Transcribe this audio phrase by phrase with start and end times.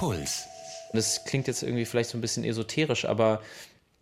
[0.00, 0.48] Puls.
[0.94, 3.42] Das klingt jetzt irgendwie vielleicht so ein bisschen esoterisch, aber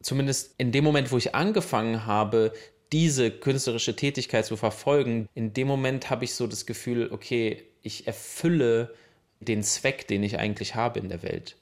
[0.01, 2.53] zumindest in dem Moment, wo ich angefangen habe,
[2.93, 8.07] diese künstlerische Tätigkeit zu verfolgen, in dem Moment habe ich so das Gefühl, okay, ich
[8.07, 8.95] erfülle
[9.41, 11.57] den Zweck, den ich eigentlich habe in der Welt.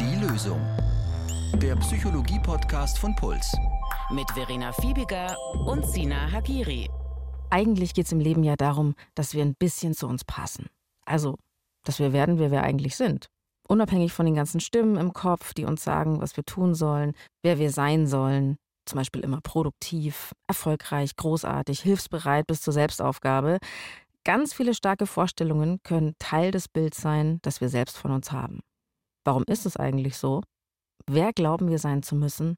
[0.00, 0.60] Die Lösung.
[1.62, 3.56] Der Psychologie-Podcast von Puls.
[4.10, 6.90] Mit Verena Fiebiger und Sina Hagiri.
[7.50, 10.66] Eigentlich geht es im Leben ja darum, dass wir ein bisschen zu uns passen.
[11.06, 11.36] Also,
[11.88, 13.28] dass wir werden, wer wir eigentlich sind.
[13.66, 17.58] Unabhängig von den ganzen Stimmen im Kopf, die uns sagen, was wir tun sollen, wer
[17.58, 18.56] wir sein sollen.
[18.84, 23.58] Zum Beispiel immer produktiv, erfolgreich, großartig, hilfsbereit bis zur Selbstaufgabe.
[24.24, 28.60] Ganz viele starke Vorstellungen können Teil des Bilds sein, das wir selbst von uns haben.
[29.24, 30.42] Warum ist es eigentlich so?
[31.06, 32.56] Wer glauben wir sein zu müssen?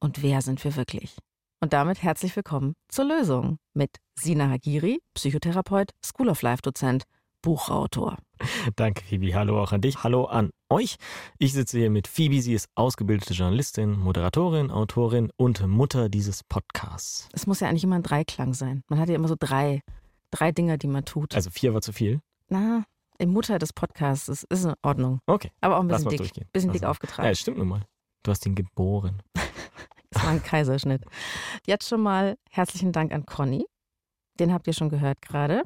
[0.00, 1.16] Und wer sind wir wirklich?
[1.60, 7.04] Und damit herzlich willkommen zur Lösung mit Sina Hagiri, Psychotherapeut, School of Life Dozent,
[7.42, 8.16] Buchautor.
[8.76, 9.34] Danke, Phoebe.
[9.34, 10.02] Hallo auch an dich.
[10.02, 10.96] Hallo an euch.
[11.38, 12.40] Ich sitze hier mit Phoebe.
[12.42, 17.28] Sie ist ausgebildete Journalistin, Moderatorin, Autorin und Mutter dieses Podcasts.
[17.32, 18.82] Es muss ja eigentlich immer ein Dreiklang sein.
[18.88, 19.82] Man hat ja immer so drei,
[20.30, 21.34] drei Dinge, die man tut.
[21.34, 22.20] Also vier war zu viel.
[22.48, 22.84] Na,
[23.26, 25.20] Mutter des Podcasts ist, ist in Ordnung.
[25.26, 25.50] Okay.
[25.60, 26.18] Aber auch ein bisschen dick.
[26.18, 26.48] durchgehen.
[26.52, 27.28] Bisschen Also, dick aufgetragen.
[27.28, 27.82] Ja, stimmt nun mal.
[28.22, 29.22] Du hast ihn geboren.
[30.10, 31.04] Das war ein Kaiserschnitt.
[31.66, 33.66] Jetzt schon mal herzlichen Dank an Conny.
[34.40, 35.64] Den habt ihr schon gehört gerade.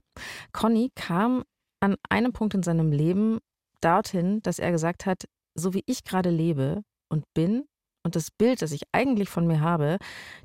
[0.52, 1.44] Conny kam
[1.82, 3.38] an einem Punkt in seinem Leben
[3.80, 7.64] dorthin, dass er gesagt hat, so wie ich gerade lebe und bin
[8.04, 9.98] und das Bild, das ich eigentlich von mir habe,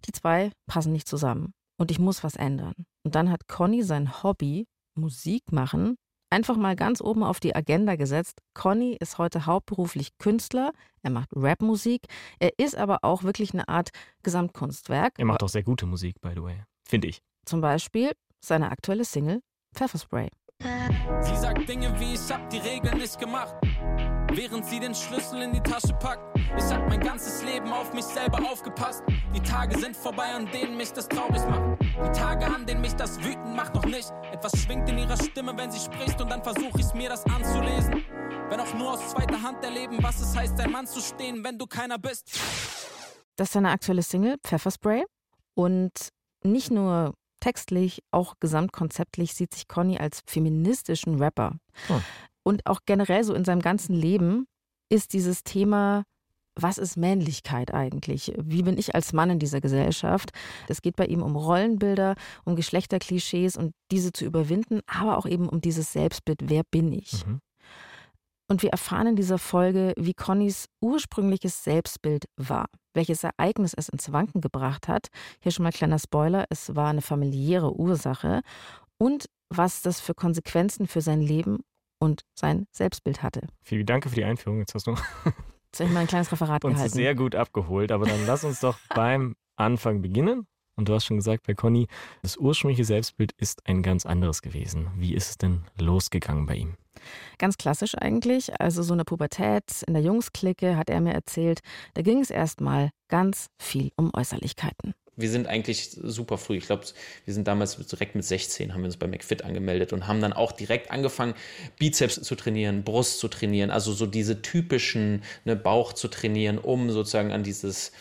[0.06, 2.74] die zwei passen nicht zusammen und ich muss was ändern.
[3.04, 4.66] Und dann hat Conny sein Hobby,
[4.96, 5.96] Musik machen,
[6.32, 8.40] einfach mal ganz oben auf die Agenda gesetzt.
[8.56, 10.72] Conny ist heute hauptberuflich Künstler,
[11.04, 12.08] er macht Rapmusik,
[12.40, 13.90] er ist aber auch wirklich eine Art
[14.24, 15.14] Gesamtkunstwerk.
[15.18, 16.64] Er macht auch sehr gute Musik, by the way.
[16.84, 17.22] Finde ich.
[17.46, 18.12] Zum Beispiel
[18.44, 19.42] seine aktuelle Single
[19.76, 20.30] Pfefferspray.
[21.22, 23.55] Sie sagt Dinge wie ich hab die Regeln nicht gemacht.
[24.33, 26.38] Während sie den Schlüssel in die Tasche packt.
[26.58, 29.03] Ich hab mein ganzes Leben auf mich selber aufgepasst.
[29.34, 31.81] Die Tage sind vorbei, an denen mich das traurig macht.
[31.81, 34.12] Die Tage, an denen mich das wütend macht, noch nicht.
[34.31, 38.03] Etwas schwingt in ihrer Stimme, wenn sie spricht, und dann versuche ich mir das anzulesen.
[38.50, 41.57] Wenn auch nur aus zweiter Hand erleben, was es heißt, ein Mann zu stehen, wenn
[41.57, 42.40] du keiner bist.
[43.35, 45.06] Das ist seine aktuelle Single Pfefferspray.
[45.56, 46.09] Und
[46.44, 51.58] nicht nur textlich, auch gesamtkonzeptlich sieht sich Conny als feministischen Rapper.
[51.90, 52.00] Oh.
[52.44, 54.48] Und auch generell so in seinem ganzen Leben
[54.90, 56.03] ist dieses Thema,
[56.56, 58.34] was ist Männlichkeit eigentlich?
[58.38, 60.31] Wie bin ich als Mann in dieser Gesellschaft?
[60.68, 62.16] Es geht bei ihm um Rollenbilder,
[62.46, 67.26] um Geschlechterklischees und diese zu überwinden, aber auch eben um dieses Selbstbild, wer bin ich?
[67.26, 67.40] Mhm.
[68.50, 74.12] Und wir erfahren in dieser Folge, wie Connys ursprüngliches Selbstbild war, welches Ereignis es ins
[74.13, 75.08] Wanken gebracht hat.
[75.41, 78.41] Hier schon mal kleiner Spoiler, es war eine familiäre Ursache
[78.97, 81.59] und was das für Konsequenzen für sein Leben
[82.00, 83.47] und sein Selbstbild hatte.
[83.63, 84.59] Phoebe, danke für die Einführung.
[84.59, 84.96] Jetzt hast du
[85.78, 86.94] Jetzt habe ich mal ein kleines Referat uns gehalten.
[86.96, 87.91] sehr gut abgeholt.
[87.91, 90.47] Aber dann lass uns doch beim Anfang beginnen.
[90.75, 91.88] Und du hast schon gesagt bei Conny,
[92.22, 94.91] das ursprüngliche Selbstbild ist ein ganz anderes gewesen.
[94.96, 96.78] Wie ist es denn losgegangen bei ihm?
[97.38, 98.59] Ganz klassisch eigentlich.
[98.59, 101.59] Also so eine Pubertät in der Jungsklicke hat er mir erzählt.
[101.94, 104.94] Da ging es erstmal ganz viel um Äußerlichkeiten.
[105.19, 106.58] Wir sind eigentlich super früh.
[106.58, 106.85] Ich glaube,
[107.25, 110.31] wir sind damals direkt mit 16 haben wir uns bei McFit angemeldet und haben dann
[110.31, 111.34] auch direkt angefangen,
[111.80, 116.91] Bizeps zu trainieren, Brust zu trainieren, also so diese typischen ne, Bauch zu trainieren, um
[116.91, 117.91] sozusagen an dieses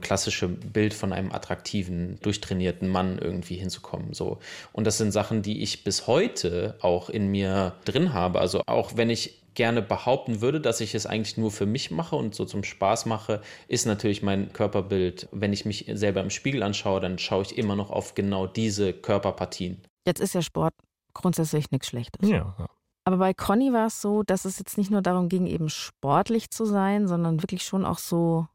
[0.00, 4.12] klassische Bild von einem attraktiven, durchtrainierten Mann irgendwie hinzukommen.
[4.12, 4.38] So.
[4.72, 8.40] Und das sind Sachen, die ich bis heute auch in mir drin habe.
[8.40, 12.16] Also auch wenn ich gerne behaupten würde, dass ich es eigentlich nur für mich mache
[12.16, 16.62] und so zum Spaß mache, ist natürlich mein Körperbild, wenn ich mich selber im Spiegel
[16.62, 19.80] anschaue, dann schaue ich immer noch auf genau diese Körperpartien.
[20.06, 20.74] Jetzt ist ja Sport
[21.14, 22.28] grundsätzlich nichts Schlechtes.
[22.28, 22.66] Ja, ja.
[23.06, 26.50] Aber bei Conny war es so, dass es jetzt nicht nur darum ging, eben sportlich
[26.50, 28.48] zu sein, sondern wirklich schon auch so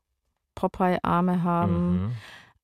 [0.59, 2.03] Popeye-Arme haben.
[2.03, 2.12] Mhm.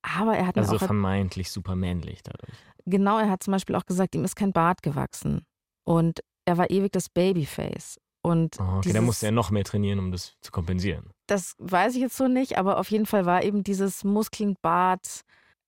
[0.02, 2.56] Aber er hat Also auch vermeintlich super männlich dadurch.
[2.84, 5.44] genau, er hat zum Beispiel auch gesagt, ihm ist kein Bart gewachsen
[5.84, 7.98] und er war ewig das Babyface.
[8.22, 11.10] Und Oh, okay, dieses, da musste er noch mehr trainieren, um das zu kompensieren.
[11.28, 15.22] das weiß ich jetzt so nicht, aber auf jeden Fall war eben dieses Muskeln, Bart,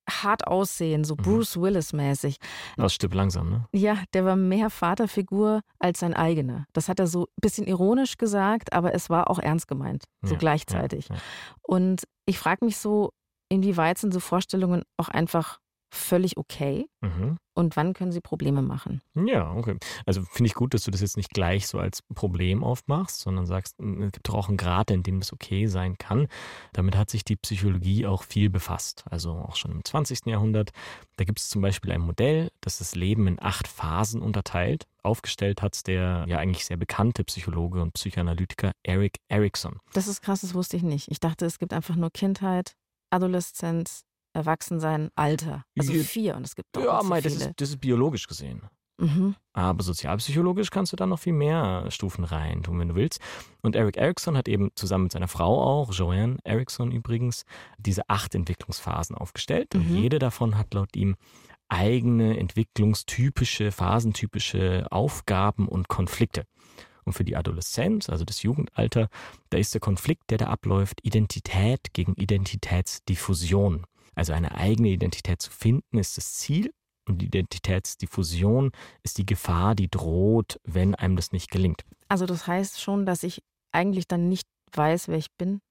[0.09, 1.21] hart aussehen, so Mhm.
[1.23, 2.37] Bruce Willis-mäßig.
[2.77, 3.65] Das stirbt langsam, ne?
[3.73, 6.65] Ja, der war mehr Vaterfigur als sein eigener.
[6.73, 10.33] Das hat er so ein bisschen ironisch gesagt, aber es war auch ernst gemeint, so
[10.33, 11.09] Ja, gleichzeitig.
[11.09, 11.21] Ja, ja.
[11.61, 13.11] Und ich frage mich so,
[13.49, 15.59] inwieweit sind so Vorstellungen auch einfach
[15.91, 17.37] völlig okay Mhm.
[17.55, 19.01] und wann können sie Probleme machen?
[19.15, 19.77] Ja, okay.
[20.05, 23.45] Also finde ich gut, dass du das jetzt nicht gleich so als Problem aufmachst, sondern
[23.45, 26.27] sagst, es gibt doch auch einen Grad, in dem es okay sein kann.
[26.73, 29.03] Damit hat sich die Psychologie auch viel befasst.
[29.09, 30.25] Also auch schon im 20.
[30.27, 30.71] Jahrhundert.
[31.17, 34.85] Da gibt es zum Beispiel ein Modell, das das Leben in acht Phasen unterteilt.
[35.03, 39.79] Aufgestellt hat der ja eigentlich sehr bekannte Psychologe und Psychoanalytiker Eric Erikson.
[39.93, 41.09] Das ist krass, das wusste ich nicht.
[41.09, 42.75] Ich dachte, es gibt einfach nur Kindheit,
[43.09, 44.03] Adoleszenz,
[44.39, 45.63] Erwachsensein, Alter.
[45.77, 48.63] Also vier und es gibt doch Ja, so mei, das ist, das ist biologisch gesehen.
[48.97, 49.35] Mhm.
[49.53, 53.21] Aber sozialpsychologisch kannst du da noch viel mehr Stufen rein tun, wenn du willst.
[53.61, 57.45] Und Eric Erikson hat eben zusammen mit seiner Frau auch, Joanne Erikson übrigens,
[57.77, 59.73] diese acht Entwicklungsphasen aufgestellt.
[59.73, 59.97] Und Mhm.
[59.97, 61.15] jede davon hat laut ihm
[61.69, 66.43] eigene entwicklungstypische, phasentypische Aufgaben und Konflikte.
[67.05, 69.07] Und für die Adoleszenz, also das Jugendalter,
[69.49, 73.85] da ist der Konflikt, der da abläuft, Identität gegen Identitätsdiffusion.
[74.15, 76.71] Also eine eigene Identität zu finden, ist das Ziel.
[77.07, 78.71] Und die Identitätsdiffusion
[79.03, 81.83] ist die Gefahr, die droht, wenn einem das nicht gelingt.
[82.07, 83.41] Also das heißt schon, dass ich
[83.71, 85.61] eigentlich dann nicht weiß, wer ich bin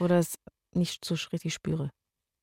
[0.00, 0.34] oder es
[0.74, 1.90] nicht so richtig spüre.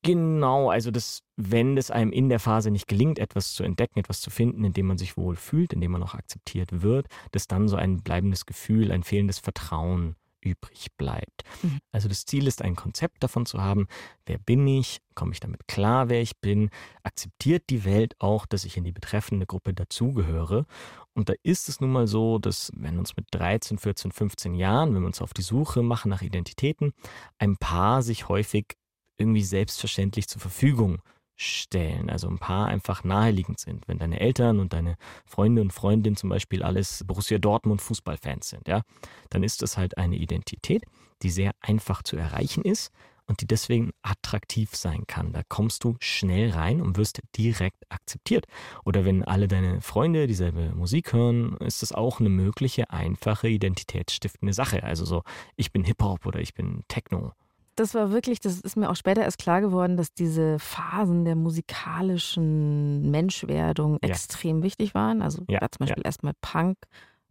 [0.01, 4.21] Genau, also das, wenn es einem in der Phase nicht gelingt, etwas zu entdecken, etwas
[4.21, 7.47] zu finden, in dem man sich wohl fühlt, in dem man auch akzeptiert wird, dass
[7.47, 11.43] dann so ein bleibendes Gefühl, ein fehlendes Vertrauen übrig bleibt.
[11.61, 11.79] Mhm.
[11.91, 13.87] Also das Ziel ist, ein Konzept davon zu haben,
[14.25, 16.69] wer bin ich, komme ich damit klar, wer ich bin,
[17.03, 20.65] akzeptiert die Welt auch, dass ich in die betreffende Gruppe dazugehöre.
[21.13, 24.93] Und da ist es nun mal so, dass wenn uns mit 13, 14, 15 Jahren,
[24.93, 26.93] wenn wir uns auf die Suche machen nach Identitäten,
[27.37, 28.77] ein Paar sich häufig
[29.17, 31.01] irgendwie selbstverständlich zur Verfügung
[31.39, 32.09] stellen.
[32.09, 33.87] Also ein paar einfach naheliegend sind.
[33.87, 38.67] Wenn deine Eltern und deine Freunde und Freundinnen zum Beispiel alles Borussia Dortmund Fußballfans sind,
[38.67, 38.81] ja,
[39.29, 40.83] dann ist das halt eine Identität,
[41.21, 42.91] die sehr einfach zu erreichen ist
[43.25, 45.31] und die deswegen attraktiv sein kann.
[45.31, 48.45] Da kommst du schnell rein und wirst direkt akzeptiert.
[48.83, 54.53] Oder wenn alle deine Freunde dieselbe Musik hören, ist das auch eine mögliche, einfache, identitätsstiftende
[54.53, 54.83] Sache.
[54.83, 55.23] Also so,
[55.55, 57.33] ich bin Hip-Hop oder ich bin Techno.
[57.79, 61.35] Das war wirklich, das ist mir auch später erst klar geworden, dass diese Phasen der
[61.35, 64.09] musikalischen Menschwerdung Ja.
[64.09, 65.21] extrem wichtig waren.
[65.21, 66.77] Also Ja, ja, zum Beispiel erstmal Punk,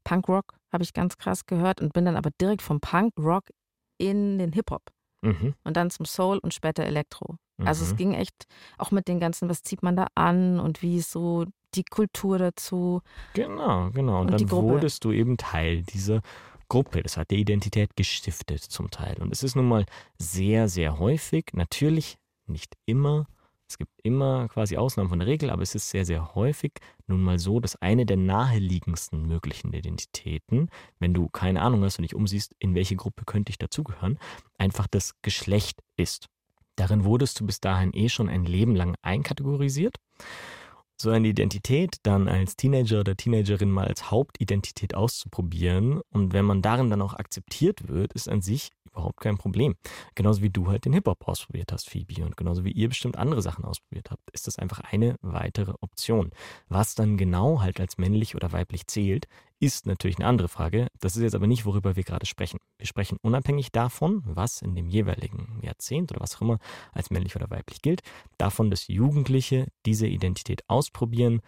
[0.05, 3.45] Punkrock habe ich ganz krass gehört und bin dann aber direkt vom Punkrock
[3.99, 4.85] in den Hip-Hop
[5.23, 5.55] Mhm.
[5.65, 7.37] und dann zum Soul und später Elektro.
[7.65, 7.97] Also es Mhm.
[7.97, 8.45] ging echt
[8.79, 11.45] auch mit den ganzen, was zieht man da an und wie ist so
[11.75, 13.03] die Kultur dazu.
[13.35, 14.21] Genau, genau.
[14.21, 16.23] Und, Und dann wurdest du eben Teil dieser
[16.69, 17.03] Gruppe.
[17.03, 19.17] Das hat die Identität gestiftet zum Teil.
[19.21, 19.87] Und es ist nun mal
[20.19, 23.27] sehr, sehr häufig, natürlich nicht immer.
[23.69, 26.73] Es gibt immer quasi Ausnahmen von der Regel, aber es ist sehr, sehr häufig
[27.07, 32.05] nun mal so, dass eine der naheliegendsten möglichen Identitäten, wenn du keine Ahnung hast und
[32.05, 34.19] dich umsiehst, in welche Gruppe könnte ich dazugehören,
[34.57, 36.29] einfach das Geschlecht ist.
[36.77, 39.97] Darin wurdest du bis dahin eh schon ein Leben lang einkategorisiert
[41.01, 46.63] so eine Identität dann als Teenager oder Teenagerin mal als Hauptidentität auszuprobieren und wenn man
[46.63, 49.77] darin dann auch akzeptiert wird, ist an sich überhaupt kein Problem.
[50.15, 53.43] Genauso wie du halt den Hip-Hop ausprobiert hast, Phoebe, und genauso wie ihr bestimmt andere
[53.43, 56.31] Sachen ausprobiert habt, ist das einfach eine weitere Option.
[56.69, 59.27] Was dann genau halt als männlich oder weiblich zählt,
[59.61, 60.89] ist natürlich eine andere Frage.
[61.01, 62.59] Das ist jetzt aber nicht, worüber wir gerade sprechen.
[62.79, 66.59] Wir sprechen unabhängig davon, was in dem jeweiligen Jahrzehnt oder was auch immer
[66.93, 68.03] als männlich oder weiblich gilt,
[68.37, 71.41] davon, dass Jugendliche diese Identität ausprobieren.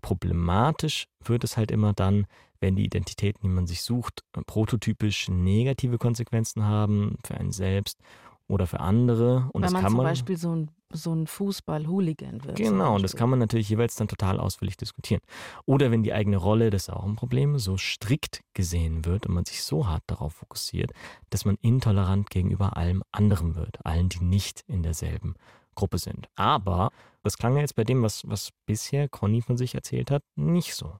[0.00, 2.26] Problematisch wird es halt immer dann,
[2.60, 8.00] wenn die Identitäten, die man sich sucht, prototypisch negative Konsequenzen haben für einen selbst
[8.48, 9.48] oder für andere.
[9.52, 12.56] Und Wenn das man kann zum man Beispiel so ein, so ein Fußball-Hooligan wird.
[12.56, 15.20] Genau, und das kann man natürlich jeweils dann total ausführlich diskutieren.
[15.64, 19.34] Oder wenn die eigene Rolle, das ist auch ein Problem, so strikt gesehen wird und
[19.34, 20.92] man sich so hart darauf fokussiert,
[21.30, 25.34] dass man intolerant gegenüber allem anderen wird, allen, die nicht in derselben
[25.74, 26.28] Gruppe sind.
[26.36, 26.90] Aber
[27.22, 30.74] das klang ja jetzt bei dem, was, was bisher Conny von sich erzählt hat, nicht
[30.74, 30.96] so.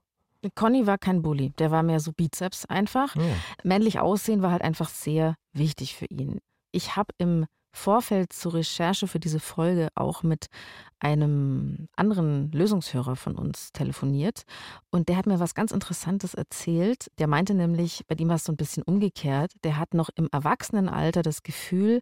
[0.55, 3.15] Conny war kein Bully, der war mehr so Bizeps einfach.
[3.15, 3.23] Ja.
[3.63, 6.39] Männlich aussehen war halt einfach sehr wichtig für ihn.
[6.71, 10.47] Ich habe im Vorfeld zur Recherche für diese Folge auch mit
[10.99, 14.43] einem anderen Lösungshörer von uns telefoniert
[14.89, 17.11] und der hat mir was ganz Interessantes erzählt.
[17.19, 19.51] Der meinte nämlich, bei ihm war es so ein bisschen umgekehrt.
[19.63, 22.01] Der hat noch im Erwachsenenalter das Gefühl,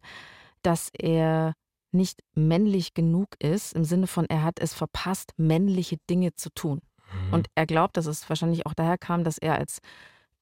[0.62, 1.54] dass er
[1.92, 6.82] nicht männlich genug ist, im Sinne von, er hat es verpasst, männliche Dinge zu tun.
[7.28, 7.34] Mhm.
[7.34, 9.80] Und er glaubt, dass es wahrscheinlich auch daher kam, dass er als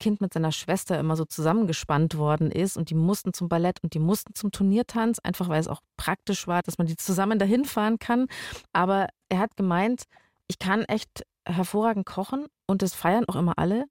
[0.04, 3.94] Kind mit seiner Schwester immer so zusammengespannt worden ist und die mussten zum Ballett und
[3.94, 7.64] die mussten zum Turniertanz, einfach weil es auch praktisch war, dass man die zusammen dahin
[7.64, 8.28] fahren kann.
[8.74, 10.04] Aber er hat gemeint,
[10.48, 13.86] ich kann echt hervorragend kochen und das feiern auch immer alle,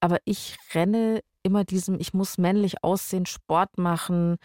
[0.00, 4.36] aber ich renne immer diesem, ich muss männlich aussehen, Sport machen,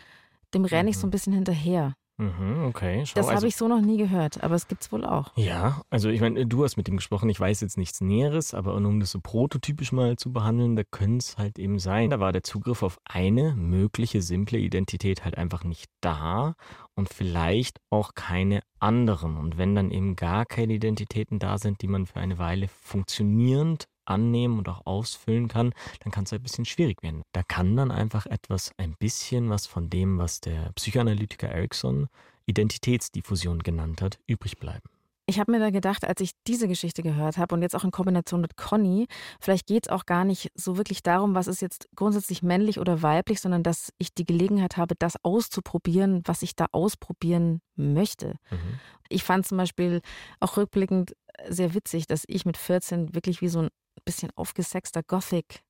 [0.54, 1.12] dem renne ich so ein Mhm.
[1.12, 1.94] bisschen hinterher.
[2.22, 3.04] Mhm, okay.
[3.04, 5.36] Schau, Das also, habe ich so noch nie gehört, aber es gibt es wohl auch.
[5.36, 8.76] Ja, also ich meine, du hast mit ihm gesprochen, ich weiß jetzt nichts Näheres, aber
[8.76, 12.32] um das so prototypisch mal zu behandeln, da könnte es halt eben sein, da war
[12.32, 16.54] der Zugriff auf eine mögliche simple Identität halt einfach nicht da
[16.94, 19.38] und vielleicht auch keine anderen.
[19.38, 23.88] Und wenn dann eben gar keine Identitäten da sind, die man für eine Weile funktionierend
[24.06, 27.24] annehmen und auch ausfüllen kann, dann kann es halt ein bisschen schwierig werden.
[27.34, 32.08] Da kann dann einfach etwas, ein bisschen was von dem, was der Psychoanalytiker Erickson
[32.46, 34.90] Identitätsdiffusion genannt hat, übrig bleiben.
[35.28, 37.92] Ich habe mir da gedacht, als ich diese Geschichte gehört habe und jetzt auch in
[37.92, 39.08] Kombination mit Conny,
[39.40, 43.02] vielleicht geht es auch gar nicht so wirklich darum, was ist jetzt grundsätzlich männlich oder
[43.02, 48.36] weiblich, sondern dass ich die Gelegenheit habe, das auszuprobieren, was ich da ausprobieren möchte.
[48.50, 48.80] Mhm.
[49.10, 50.02] Ich fand zum Beispiel
[50.40, 51.16] auch rückblickend
[51.48, 53.70] sehr witzig, dass ich mit 14 wirklich wie so ein
[54.06, 55.62] bisschen aufgesexter Gothic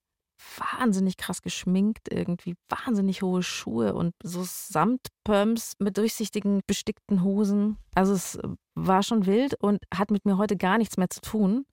[0.57, 7.77] wahnsinnig krass geschminkt, irgendwie wahnsinnig hohe Schuhe und so Samtpumps mit durchsichtigen, bestickten Hosen.
[7.95, 8.39] Also es
[8.75, 11.65] war schon wild und hat mit mir heute gar nichts mehr zu tun.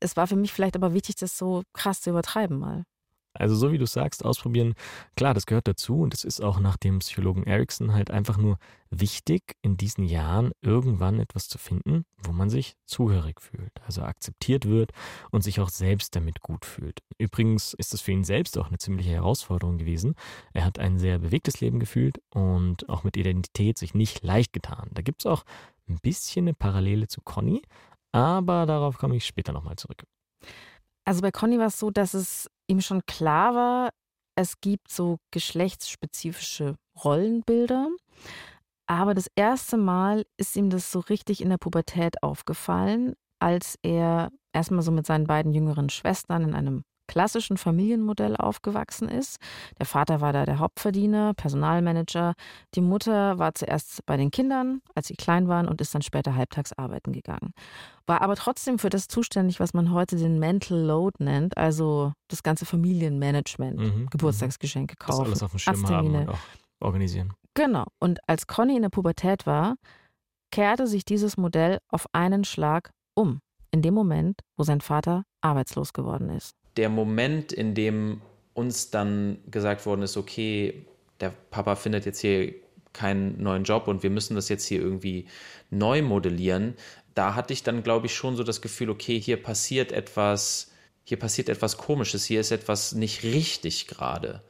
[0.00, 2.84] Es war für mich vielleicht aber wichtig, das so krass zu übertreiben mal.
[3.34, 4.74] Also so wie du sagst, ausprobieren,
[5.16, 8.58] klar, das gehört dazu und es ist auch nach dem Psychologen Erickson halt einfach nur
[8.90, 14.66] wichtig, in diesen Jahren irgendwann etwas zu finden, wo man sich zugehörig fühlt, also akzeptiert
[14.66, 14.92] wird
[15.32, 17.00] und sich auch selbst damit gut fühlt.
[17.18, 20.14] Übrigens ist es für ihn selbst auch eine ziemliche Herausforderung gewesen.
[20.52, 24.90] Er hat ein sehr bewegtes Leben gefühlt und auch mit Identität sich nicht leicht getan.
[24.92, 25.44] Da gibt es auch
[25.88, 27.62] ein bisschen eine Parallele zu Conny,
[28.12, 30.04] aber darauf komme ich später nochmal zurück.
[31.04, 33.90] Also bei Conny war es so, dass es ihm schon klar war,
[34.36, 37.88] es gibt so geschlechtsspezifische Rollenbilder.
[38.86, 44.30] Aber das erste Mal ist ihm das so richtig in der Pubertät aufgefallen, als er
[44.52, 49.38] erstmal so mit seinen beiden jüngeren Schwestern in einem klassischen Familienmodell aufgewachsen ist.
[49.78, 52.34] Der Vater war da der Hauptverdiener, Personalmanager.
[52.74, 56.34] Die Mutter war zuerst bei den Kindern, als sie klein waren, und ist dann später
[56.34, 57.52] halbtags arbeiten gegangen.
[58.06, 62.42] War aber trotzdem für das zuständig, was man heute den Mental Load nennt, also das
[62.42, 66.38] ganze Familienmanagement, Mhm, Geburtstagsgeschenke Das kaufen, alles auf dem Schirm haben und auch
[66.80, 67.32] organisieren.
[67.54, 67.86] Genau.
[68.00, 69.76] Und als Conny in der Pubertät war,
[70.50, 73.40] kehrte sich dieses Modell auf einen Schlag um.
[73.70, 76.54] In dem Moment, wo sein Vater arbeitslos geworden ist.
[76.76, 78.20] Der Moment, in dem
[78.54, 80.84] uns dann gesagt worden ist, okay,
[81.20, 82.54] der Papa findet jetzt hier
[82.92, 85.26] keinen neuen Job und wir müssen das jetzt hier irgendwie
[85.70, 86.74] neu modellieren,
[87.14, 90.72] da hatte ich dann, glaube ich, schon so das Gefühl, okay, hier passiert etwas,
[91.04, 94.42] hier passiert etwas Komisches, hier ist etwas nicht richtig gerade.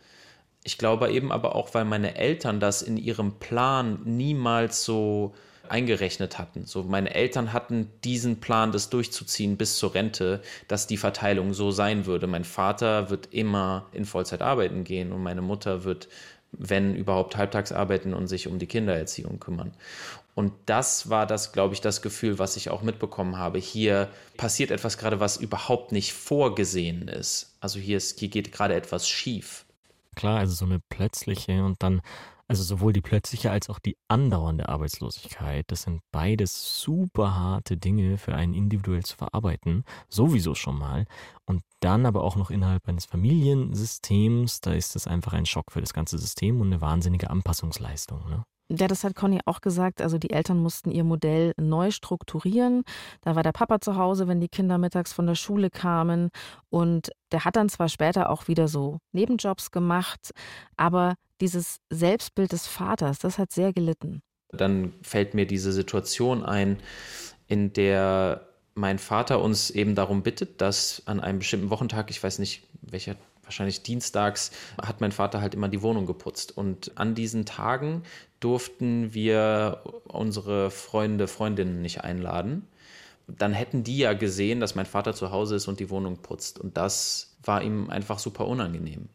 [0.63, 5.35] Ich glaube eben aber auch, weil meine Eltern das in ihrem Plan niemals so
[5.69, 6.67] eingerechnet hatten.
[6.67, 11.71] So meine Eltern hatten diesen Plan, das durchzuziehen bis zur Rente, dass die Verteilung so
[11.71, 12.27] sein würde.
[12.27, 16.09] Mein Vater wird immer in Vollzeit arbeiten gehen und meine Mutter wird,
[16.53, 19.73] wenn überhaupt, halbtags arbeiten und sich um die Kindererziehung kümmern.
[20.35, 23.59] Und das war das, glaube ich, das Gefühl, was ich auch mitbekommen habe.
[23.59, 27.57] Hier passiert etwas gerade, was überhaupt nicht vorgesehen ist.
[27.61, 29.65] Also hier, ist, hier geht gerade etwas schief.
[30.17, 32.01] Klar, also so eine plötzliche und dann,
[32.49, 38.19] also sowohl die plötzliche als auch die andauernde Arbeitslosigkeit, das sind beides super harte Dinge
[38.19, 41.07] für einen individuell zu verarbeiten, sowieso schon mal.
[41.47, 45.81] Und dann aber auch noch innerhalb eines Familiensystems, da ist das einfach ein Schock für
[45.81, 48.29] das ganze System und eine wahnsinnige Anpassungsleistung.
[48.29, 48.45] Ne?
[48.71, 50.01] Ja, das hat Conny auch gesagt.
[50.01, 52.83] Also die Eltern mussten ihr Modell neu strukturieren.
[53.21, 56.31] Da war der Papa zu Hause, wenn die Kinder mittags von der Schule kamen.
[56.71, 60.31] Und der hat dann zwar später auch wieder so Nebenjobs gemacht,
[60.77, 64.23] aber dieses Selbstbild des Vaters, das hat sehr gelitten.
[64.51, 66.79] Dann fällt mir diese Situation ein,
[67.47, 72.39] in der mein Vater uns eben darum bittet, dass an einem bestimmten Wochentag, ich weiß
[72.39, 76.57] nicht welcher, wahrscheinlich dienstags, hat mein Vater halt immer die Wohnung geputzt.
[76.57, 78.03] Und an diesen Tagen
[78.41, 82.67] durften wir unsere Freunde, Freundinnen nicht einladen.
[83.27, 86.59] Dann hätten die ja gesehen, dass mein Vater zu Hause ist und die Wohnung putzt.
[86.59, 89.11] Und das war ihm einfach super unangenehm.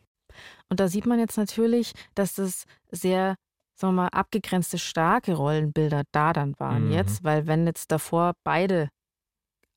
[0.69, 3.35] Und da sieht man jetzt natürlich, dass das sehr,
[3.75, 6.91] sagen wir mal, abgegrenzte, starke Rollenbilder da dann waren Mhm.
[6.93, 8.89] jetzt, weil wenn jetzt davor beide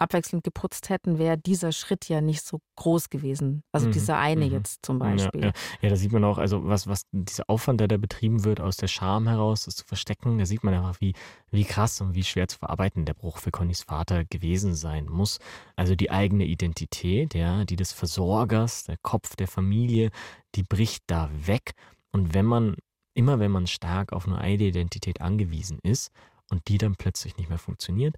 [0.03, 3.63] abwechselnd geputzt hätten, wäre dieser Schritt ja nicht so groß gewesen.
[3.73, 4.53] Also Mhm, dieser eine mhm.
[4.53, 5.45] jetzt zum Ja, Beispiel.
[5.45, 5.53] ja.
[5.81, 8.77] ja, da sieht man auch, also was, was dieser Aufwand, der da betrieben wird, aus
[8.77, 11.15] der Scham heraus, das zu verstecken, da sieht man einfach, wie,
[11.51, 15.39] wie krass und wie schwer zu verarbeiten der Bruch für Connys Vater gewesen sein muss.
[15.77, 20.11] Also die eigene Identität, ja, die des Versorgers, der Kopf der Familie,
[20.55, 21.73] die bricht da weg.
[22.11, 22.77] Und wenn man,
[23.15, 26.11] immer wenn man stark auf nur eine Identität angewiesen ist
[26.51, 28.17] und die dann plötzlich nicht mehr funktioniert,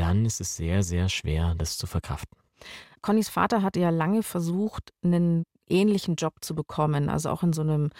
[0.00, 2.38] dann ist es sehr, sehr schwer, das zu verkraften.
[3.02, 7.62] Connys Vater hatte ja lange versucht, einen ähnlichen Job zu bekommen, also auch in so
[7.62, 7.90] einem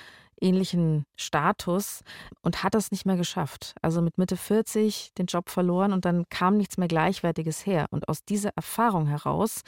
[0.40, 2.00] ähnlichen Status
[2.40, 3.74] und hat das nicht mehr geschafft.
[3.82, 7.86] Also mit Mitte 40 den Job verloren und dann kam nichts mehr Gleichwertiges her.
[7.90, 9.60] Und aus dieser Erfahrung heraus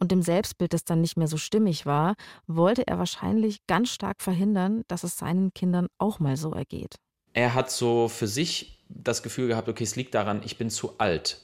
[0.00, 2.14] und dem Selbstbild, das dann nicht mehr so stimmig war,
[2.48, 6.96] wollte er wahrscheinlich ganz stark verhindern, dass es seinen Kindern auch mal so ergeht.
[7.32, 10.98] Er hat so für sich das Gefühl gehabt, okay, es liegt daran, ich bin zu
[10.98, 11.40] alt.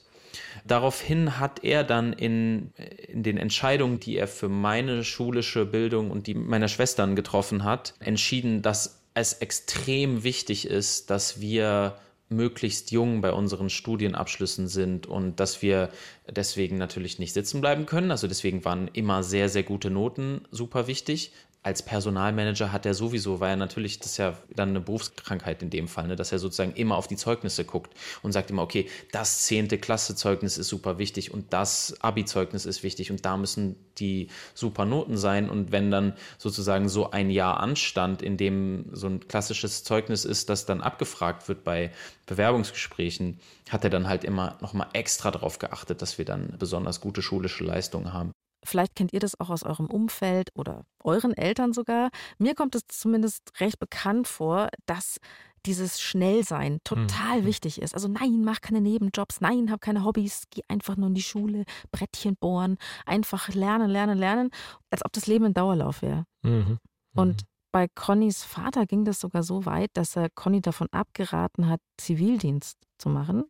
[0.65, 2.71] Daraufhin hat er dann in,
[3.07, 7.93] in den Entscheidungen, die er für meine schulische Bildung und die meiner Schwestern getroffen hat,
[7.99, 11.97] entschieden, dass es extrem wichtig ist, dass wir
[12.29, 15.89] möglichst jung bei unseren Studienabschlüssen sind und dass wir
[16.27, 18.11] deswegen natürlich nicht sitzen bleiben können.
[18.11, 21.31] Also deswegen waren immer sehr, sehr gute Noten super wichtig
[21.63, 25.69] als Personalmanager hat er sowieso, weil er natürlich, das ist ja dann eine Berufskrankheit in
[25.69, 28.89] dem Fall, ne, dass er sozusagen immer auf die Zeugnisse guckt und sagt immer, okay,
[29.13, 34.27] das zehnte Klassezeugnis ist super wichtig und das Abi-Zeugnis ist wichtig und da müssen die
[34.53, 35.49] super Noten sein.
[35.49, 40.49] Und wenn dann sozusagen so ein Jahr anstand, in dem so ein klassisches Zeugnis ist,
[40.49, 41.91] das dann abgefragt wird bei
[42.25, 43.39] Bewerbungsgesprächen,
[43.69, 47.63] hat er dann halt immer nochmal extra darauf geachtet, dass wir dann besonders gute schulische
[47.63, 48.33] Leistungen haben.
[48.63, 52.09] Vielleicht kennt ihr das auch aus eurem Umfeld oder euren Eltern sogar.
[52.37, 55.17] Mir kommt es zumindest recht bekannt vor, dass
[55.65, 57.45] dieses Schnellsein total mhm.
[57.45, 57.93] wichtig ist.
[57.93, 61.63] Also nein, mach keine Nebenjobs, nein, hab keine Hobbys, geh einfach nur in die Schule,
[61.91, 64.49] Brettchen bohren, einfach lernen, lernen, lernen,
[64.89, 66.25] als ob das Leben ein Dauerlauf wäre.
[66.41, 66.79] Mhm.
[67.15, 67.47] Und mhm.
[67.73, 72.77] Bei Connys Vater ging das sogar so weit, dass er Conny davon abgeraten hat, Zivildienst
[72.99, 73.45] zu machen.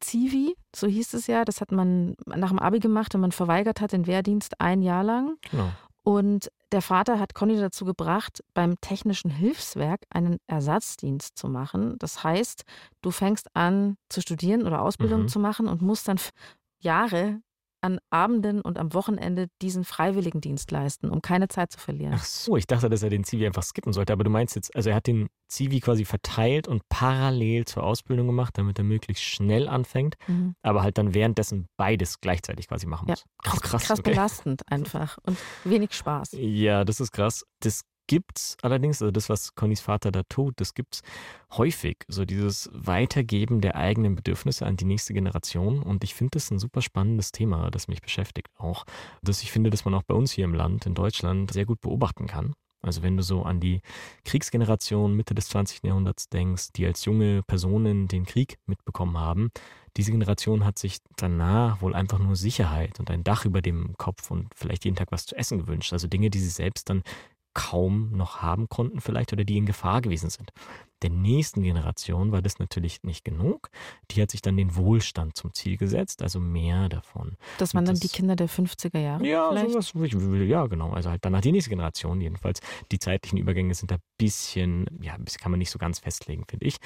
[0.00, 3.80] Zivi, so hieß es ja, das hat man nach dem Abi gemacht, wenn man verweigert
[3.80, 5.36] hat den Wehrdienst ein Jahr lang.
[5.50, 5.70] Genau.
[6.02, 11.94] Und der Vater hat Conny dazu gebracht, beim Technischen Hilfswerk einen Ersatzdienst zu machen.
[12.00, 12.64] Das heißt,
[13.02, 15.28] du fängst an zu studieren oder Ausbildung mhm.
[15.28, 16.18] zu machen und musst dann
[16.80, 17.40] Jahre
[17.84, 22.14] an Abenden und am Wochenende diesen Freiwilligendienst leisten, um keine Zeit zu verlieren.
[22.14, 24.14] Ach so, ich dachte, dass er den Zivi einfach skippen sollte.
[24.14, 28.26] Aber du meinst jetzt, also er hat den Zivi quasi verteilt und parallel zur Ausbildung
[28.26, 30.54] gemacht, damit er möglichst schnell anfängt, mhm.
[30.62, 33.20] aber halt dann währenddessen beides gleichzeitig quasi machen muss.
[33.20, 34.10] Ja, krass, krass, krass okay.
[34.10, 36.30] belastend einfach und wenig Spaß.
[36.38, 37.44] Ja, das ist krass.
[37.60, 41.02] Das gibt es allerdings, also das, was Connys Vater da tut, das gibt es
[41.56, 45.82] häufig, so dieses Weitergeben der eigenen Bedürfnisse an die nächste Generation.
[45.82, 48.84] Und ich finde das ein super spannendes Thema, das mich beschäftigt auch.
[49.22, 51.80] Das ich finde, dass man auch bei uns hier im Land, in Deutschland, sehr gut
[51.80, 52.54] beobachten kann.
[52.84, 53.80] Also wenn du so an die
[54.24, 55.84] Kriegsgeneration Mitte des 20.
[55.84, 59.50] Jahrhunderts denkst, die als junge Personen den Krieg mitbekommen haben,
[59.96, 64.30] diese Generation hat sich danach wohl einfach nur Sicherheit und ein Dach über dem Kopf
[64.30, 65.92] und vielleicht jeden Tag was zu essen gewünscht.
[65.92, 67.04] Also Dinge, die sie selbst dann
[67.54, 70.52] kaum noch haben konnten vielleicht oder die in Gefahr gewesen sind.
[71.02, 73.68] Der nächsten Generation war das natürlich nicht genug.
[74.10, 77.36] Die hat sich dann den Wohlstand zum Ziel gesetzt, also mehr davon.
[77.58, 79.26] Das waren dann das, die Kinder der 50er Jahre?
[79.26, 79.92] Ja, sowas,
[80.46, 80.92] ja, genau.
[80.92, 82.60] Also halt danach die nächste Generation jedenfalls.
[82.90, 86.66] Die zeitlichen Übergänge sind da ein bisschen, ja, kann man nicht so ganz festlegen, finde
[86.66, 86.78] ich.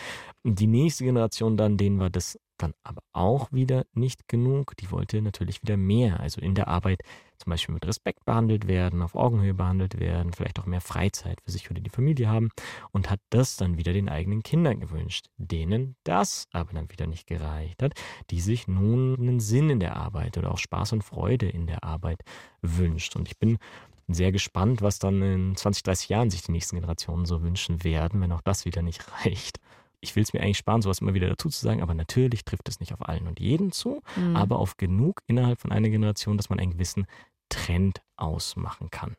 [0.43, 4.77] Die nächste Generation dann, denen war das dann aber auch wieder nicht genug.
[4.79, 7.03] Die wollte natürlich wieder mehr, also in der Arbeit
[7.39, 11.51] zum Beispiel mit Respekt behandelt werden, auf Augenhöhe behandelt werden, vielleicht auch mehr Freizeit für
[11.51, 12.51] sich oder die Familie haben
[12.91, 17.27] und hat das dann wieder den eigenen Kindern gewünscht, denen das aber dann wieder nicht
[17.27, 17.93] gereicht hat,
[18.31, 21.85] die sich nun einen Sinn in der Arbeit oder auch Spaß und Freude in der
[21.85, 22.23] Arbeit
[22.63, 23.17] wünscht.
[23.17, 23.59] Und ich bin
[24.09, 28.21] sehr gespannt, was dann in 20, 30 Jahren sich die nächsten Generationen so wünschen werden,
[28.21, 29.59] wenn auch das wieder nicht reicht
[30.01, 32.69] ich will es mir eigentlich sparen, sowas immer wieder dazu zu sagen, aber natürlich trifft
[32.69, 34.37] es nicht auf allen und jeden zu, mhm.
[34.37, 37.07] aber auf genug innerhalb von einer Generation, dass man einen gewissen
[37.49, 39.17] Trend ausmachen kann.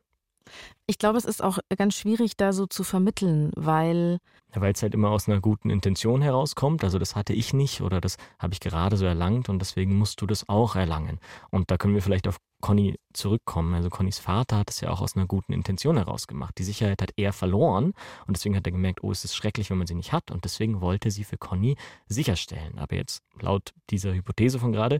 [0.88, 4.18] Ich glaube, es ist auch ganz schwierig, da so zu vermitteln, weil.
[4.56, 6.84] Ja, weil es halt immer aus einer guten Intention herauskommt.
[6.84, 10.22] Also, das hatte ich nicht oder das habe ich gerade so erlangt und deswegen musst
[10.22, 11.20] du das auch erlangen.
[11.52, 13.74] Und da können wir vielleicht auf Conny zurückkommen.
[13.74, 16.56] Also Connys Vater hat es ja auch aus einer guten Intention heraus gemacht.
[16.58, 17.94] Die Sicherheit hat er verloren
[18.28, 20.44] und deswegen hat er gemerkt, oh, es ist schrecklich, wenn man sie nicht hat und
[20.44, 21.76] deswegen wollte sie für Conny
[22.08, 22.78] sicherstellen.
[22.78, 25.00] Aber jetzt laut dieser Hypothese von gerade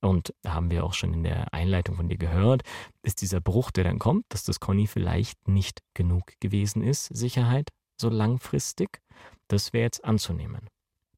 [0.00, 2.62] und haben wir auch schon in der Einleitung von dir gehört,
[3.02, 7.70] ist dieser Bruch, der dann kommt, dass das Conny vielleicht nicht genug gewesen ist, Sicherheit
[8.00, 9.00] so langfristig.
[9.48, 10.68] Das wäre jetzt anzunehmen.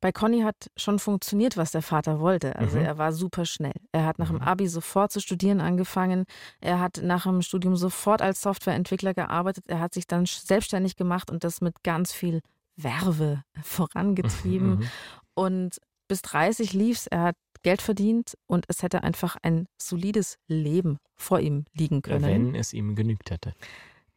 [0.03, 2.57] Bei Conny hat schon funktioniert, was der Vater wollte.
[2.57, 2.85] Also mhm.
[2.85, 3.81] er war super schnell.
[3.93, 4.43] Er hat nach dem mhm.
[4.43, 6.25] Abi sofort zu studieren angefangen.
[6.61, 9.65] Er hat nach dem Studium sofort als Softwareentwickler gearbeitet.
[9.69, 12.41] Er hat sich dann selbstständig gemacht und das mit ganz viel
[12.75, 14.81] Werbe vorangetrieben.
[14.81, 14.88] Mhm.
[15.35, 17.07] Und bis 30 lief es.
[17.07, 22.25] Er hat Geld verdient und es hätte einfach ein solides Leben vor ihm liegen können.
[22.25, 23.55] wenn es ihm genügt hätte.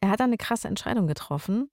[0.00, 1.70] Er hat eine krasse Entscheidung getroffen.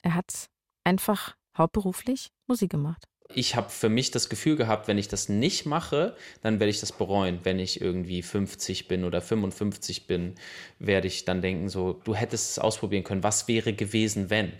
[0.00, 0.46] Er hat
[0.84, 3.11] einfach hauptberuflich Musik gemacht.
[3.28, 6.80] Ich habe für mich das Gefühl gehabt, wenn ich das nicht mache, dann werde ich
[6.80, 7.40] das bereuen.
[7.42, 10.34] Wenn ich irgendwie 50 bin oder 55 bin,
[10.78, 13.22] werde ich dann denken, so, du hättest es ausprobieren können.
[13.22, 14.52] Was wäre gewesen, wenn?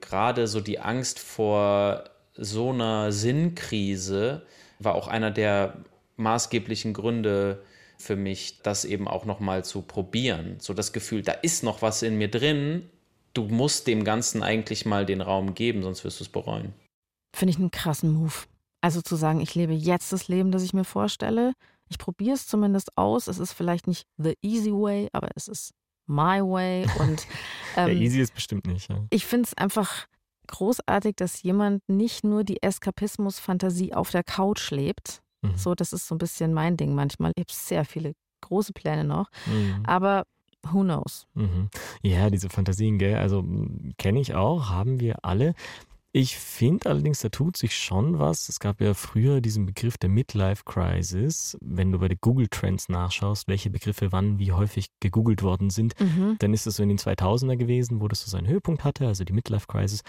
[0.00, 4.42] Gerade so die Angst vor so einer Sinnkrise
[4.78, 5.76] war auch einer der
[6.16, 7.62] maßgeblichen Gründe
[7.98, 10.56] für mich, das eben auch nochmal zu probieren.
[10.58, 12.88] So das Gefühl, da ist noch was in mir drin.
[13.34, 16.74] Du musst dem Ganzen eigentlich mal den Raum geben, sonst wirst du es bereuen.
[17.32, 18.32] Finde ich einen krassen Move.
[18.80, 21.52] Also zu sagen, ich lebe jetzt das Leben, das ich mir vorstelle.
[21.88, 23.26] Ich probiere es zumindest aus.
[23.26, 25.72] Es ist vielleicht nicht the easy way, aber es ist
[26.06, 26.86] my way.
[26.98, 27.26] Und
[27.76, 28.88] ähm, ja, easy ist bestimmt nicht.
[28.88, 29.04] Ja.
[29.10, 30.06] Ich finde es einfach
[30.46, 35.22] großartig, dass jemand nicht nur die Eskapismus-Fantasie auf der Couch lebt.
[35.42, 35.56] Mhm.
[35.56, 37.32] So, das ist so ein bisschen mein Ding manchmal.
[37.36, 39.30] Ich habe sehr viele große Pläne noch.
[39.46, 39.82] Mhm.
[39.84, 40.24] Aber
[40.62, 41.26] who knows?
[41.34, 41.70] Mhm.
[42.02, 43.16] Ja, diese Fantasien, gell?
[43.16, 43.44] Also
[43.98, 45.54] kenne ich auch, haben wir alle.
[46.12, 48.48] Ich finde allerdings, da tut sich schon was.
[48.48, 51.56] Es gab ja früher diesen Begriff der Midlife Crisis.
[51.60, 55.94] Wenn du bei den Google Trends nachschaust, welche Begriffe wann wie häufig gegoogelt worden sind,
[56.00, 56.34] mhm.
[56.40, 59.22] dann ist das so in den 2000er gewesen, wo das so seinen Höhepunkt hatte, also
[59.22, 60.02] die Midlife Crisis.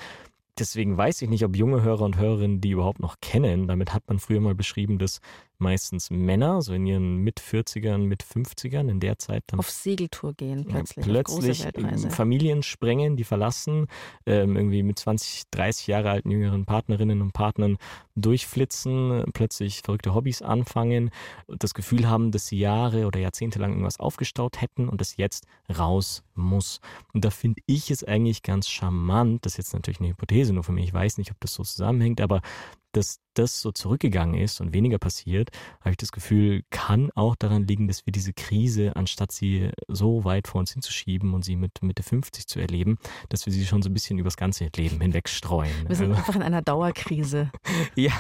[0.58, 3.68] Deswegen weiß ich nicht, ob junge Hörer und Hörerinnen die überhaupt noch kennen.
[3.68, 5.22] Damit hat man früher mal beschrieben, dass
[5.62, 10.34] meistens Männer, so in ihren mit 40ern, mit 50ern, in der Zeit dann auf Segeltour
[10.34, 11.06] gehen plötzlich.
[11.06, 11.68] Ja, plötzlich
[12.10, 13.88] Familien sprengen, die verlassen,
[14.26, 17.78] ähm, irgendwie mit 20, 30 Jahre alten jüngeren Partnerinnen und Partnern
[18.16, 21.12] durchflitzen, plötzlich verrückte Hobbys anfangen,
[21.48, 25.46] das Gefühl haben, dass sie Jahre oder Jahrzehnte lang irgendwas aufgestaut hätten und das jetzt
[25.78, 26.82] raus muss.
[27.14, 30.64] Und da finde ich es eigentlich ganz charmant, das ist jetzt natürlich eine Hypothese nur
[30.64, 32.42] für mich, ich weiß nicht, ob das so zusammenhängt, aber
[32.92, 35.50] dass das so zurückgegangen ist und weniger passiert,
[35.80, 40.26] habe ich das Gefühl, kann auch daran liegen, dass wir diese Krise, anstatt sie so
[40.26, 42.98] weit vor uns hinzuschieben und sie mit Mitte 50 zu erleben,
[43.30, 45.72] dass wir sie schon so ein bisschen übers ganze Leben hinweg streuen.
[45.88, 47.52] Wir sind also, einfach in einer Dauerkrise.
[47.96, 48.12] ja.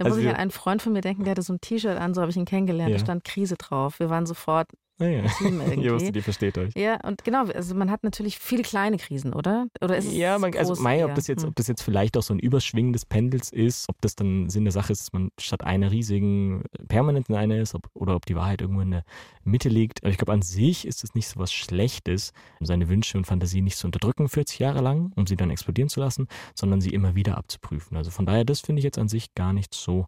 [0.00, 2.14] Da muss ich an einen Freund von mir denken, der hatte so ein T-Shirt an,
[2.14, 2.96] so habe ich ihn kennengelernt, ja.
[2.96, 4.00] da stand Krise drauf.
[4.00, 4.68] Wir waren sofort
[5.00, 5.22] Ah ja.
[5.38, 5.80] Team irgendwie.
[5.84, 6.72] Ihr wusstet, ihr versteht euch.
[6.76, 9.66] Ja, und genau, also man hat natürlich viele kleine Krisen, oder?
[9.80, 11.48] Oder ist ja, man, also mein, ob das jetzt, hm.
[11.48, 14.64] ob das jetzt vielleicht auch so ein Überschwingen des Pendels ist, ob das dann Sinn
[14.64, 18.36] der Sache ist, dass man statt einer riesigen permanenten eine ist, ob, oder ob die
[18.36, 19.04] Wahrheit irgendwo in der
[19.42, 20.02] Mitte liegt.
[20.04, 23.64] Aber ich glaube, an sich ist es nicht so was Schlechtes, seine Wünsche und Fantasien
[23.64, 27.16] nicht zu unterdrücken 40 Jahre lang, um sie dann explodieren zu lassen, sondern sie immer
[27.16, 27.96] wieder abzuprüfen.
[27.96, 30.06] Also von daher, das finde ich jetzt an sich gar nicht so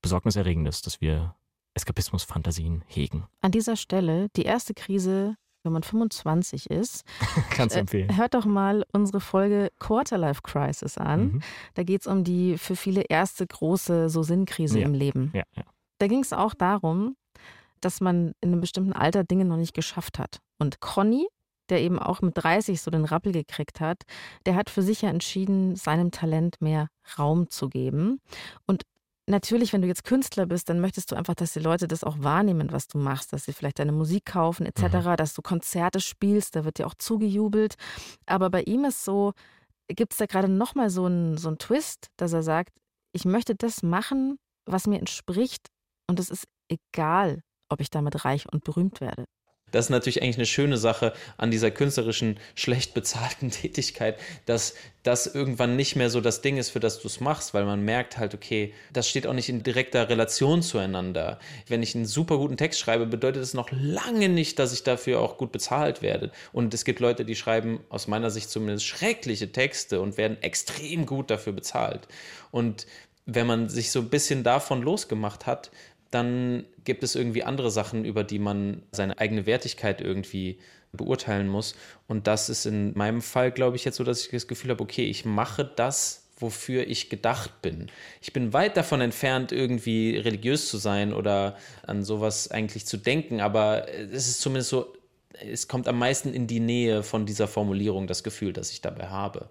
[0.00, 1.34] besorgniserregendes, dass wir
[1.74, 3.26] Eskapismus-Fantasien hegen.
[3.40, 7.04] An dieser Stelle die erste Krise, wenn man 25 ist.
[7.50, 8.16] Kannst du äh, empfehlen.
[8.16, 11.24] hört doch mal unsere Folge Quarterlife Crisis an.
[11.24, 11.42] Mhm.
[11.74, 14.86] Da geht es um die für viele erste große so Sinnkrise ja.
[14.86, 15.30] im Leben.
[15.34, 15.64] Ja, ja.
[15.98, 17.16] Da ging es auch darum,
[17.80, 20.38] dass man in einem bestimmten Alter Dinge noch nicht geschafft hat.
[20.58, 21.26] Und Conny,
[21.70, 24.02] der eben auch mit 30 so den Rappel gekriegt hat,
[24.46, 28.20] der hat für sich ja entschieden, seinem Talent mehr Raum zu geben.
[28.66, 28.82] Und
[29.26, 32.16] natürlich, wenn du jetzt Künstler bist, dann möchtest du einfach, dass die Leute das auch
[32.18, 35.16] wahrnehmen, was du machst, dass sie vielleicht deine Musik kaufen etc., mhm.
[35.16, 37.74] dass du Konzerte spielst, da wird dir auch zugejubelt.
[38.26, 39.32] Aber bei ihm ist so,
[39.88, 42.72] gibt es da gerade nochmal so einen so Twist, dass er sagt,
[43.12, 45.68] ich möchte das machen, was mir entspricht
[46.08, 49.24] und es ist egal, ob ich damit reich und berühmt werde.
[49.74, 55.26] Das ist natürlich eigentlich eine schöne Sache an dieser künstlerischen, schlecht bezahlten Tätigkeit, dass das
[55.26, 58.16] irgendwann nicht mehr so das Ding ist, für das du es machst, weil man merkt
[58.16, 61.40] halt, okay, das steht auch nicht in direkter Relation zueinander.
[61.66, 65.18] Wenn ich einen super guten Text schreibe, bedeutet das noch lange nicht, dass ich dafür
[65.18, 66.30] auch gut bezahlt werde.
[66.52, 71.04] Und es gibt Leute, die schreiben aus meiner Sicht zumindest schreckliche Texte und werden extrem
[71.04, 72.06] gut dafür bezahlt.
[72.52, 72.86] Und
[73.26, 75.70] wenn man sich so ein bisschen davon losgemacht hat,
[76.14, 80.58] dann gibt es irgendwie andere Sachen, über die man seine eigene Wertigkeit irgendwie
[80.92, 81.74] beurteilen muss.
[82.06, 84.82] Und das ist in meinem Fall, glaube ich, jetzt so, dass ich das Gefühl habe,
[84.82, 87.90] okay, ich mache das, wofür ich gedacht bin.
[88.20, 93.40] Ich bin weit davon entfernt, irgendwie religiös zu sein oder an sowas eigentlich zu denken,
[93.40, 94.94] aber es ist zumindest so,
[95.40, 99.08] es kommt am meisten in die Nähe von dieser Formulierung, das Gefühl, das ich dabei
[99.08, 99.50] habe.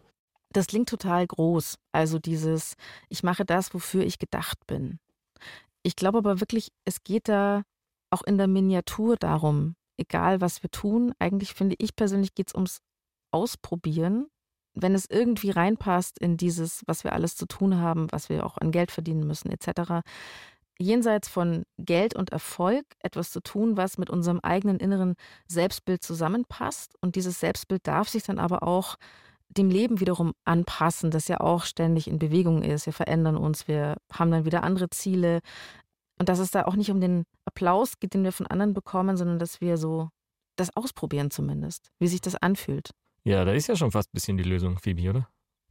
[0.53, 1.75] Das klingt total groß.
[1.91, 2.75] Also dieses,
[3.09, 4.99] ich mache das, wofür ich gedacht bin.
[5.83, 7.63] Ich glaube aber wirklich, es geht da
[8.09, 12.55] auch in der Miniatur darum, egal was wir tun, eigentlich finde ich persönlich geht es
[12.55, 12.81] ums
[13.31, 14.27] Ausprobieren.
[14.75, 18.57] Wenn es irgendwie reinpasst in dieses, was wir alles zu tun haben, was wir auch
[18.57, 20.01] an Geld verdienen müssen, etc.,
[20.79, 25.15] jenseits von Geld und Erfolg etwas zu tun, was mit unserem eigenen inneren
[25.47, 26.95] Selbstbild zusammenpasst.
[27.01, 28.97] Und dieses Selbstbild darf sich dann aber auch
[29.57, 32.85] dem Leben wiederum anpassen, das ja auch ständig in Bewegung ist.
[32.85, 35.41] Wir verändern uns, wir haben dann wieder andere Ziele.
[36.19, 39.17] Und dass es da auch nicht um den Applaus geht, den wir von anderen bekommen,
[39.17, 40.09] sondern dass wir so
[40.55, 42.91] das ausprobieren zumindest, wie sich das anfühlt.
[43.23, 45.27] Ja, da ist ja schon fast ein bisschen die Lösung, Phoebe, oder?